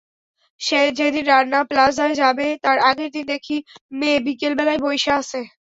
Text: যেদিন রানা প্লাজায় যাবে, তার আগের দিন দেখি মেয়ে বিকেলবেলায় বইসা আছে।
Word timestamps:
যেদিন 0.97 1.25
রানা 1.27 1.59
প্লাজায় 1.63 2.15
যাবে, 2.21 2.47
তার 2.63 2.77
আগের 2.89 3.09
দিন 3.11 3.25
দেখি 3.33 3.57
মেয়ে 3.99 4.17
বিকেলবেলায় 4.27 4.81
বইসা 4.83 5.13
আছে। 5.21 5.39